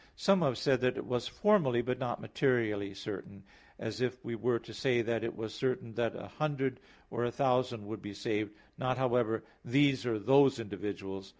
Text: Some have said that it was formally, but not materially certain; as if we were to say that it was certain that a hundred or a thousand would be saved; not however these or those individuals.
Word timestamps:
Some 0.15 0.41
have 0.41 0.57
said 0.57 0.81
that 0.81 0.97
it 0.97 1.05
was 1.05 1.27
formally, 1.27 1.83
but 1.83 1.99
not 1.99 2.19
materially 2.19 2.95
certain; 2.95 3.43
as 3.77 4.01
if 4.01 4.25
we 4.25 4.33
were 4.33 4.57
to 4.57 4.73
say 4.73 5.03
that 5.03 5.23
it 5.23 5.35
was 5.35 5.53
certain 5.53 5.93
that 5.93 6.15
a 6.15 6.25
hundred 6.25 6.79
or 7.11 7.23
a 7.23 7.29
thousand 7.31 7.85
would 7.85 8.01
be 8.01 8.15
saved; 8.15 8.51
not 8.79 8.97
however 8.97 9.43
these 9.63 10.03
or 10.07 10.17
those 10.17 10.59
individuals. 10.59 11.29